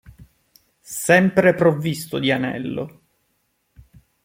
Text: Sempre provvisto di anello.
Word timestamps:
Sempre 0.79 1.53
provvisto 1.53 2.17
di 2.17 2.31
anello. 2.31 3.01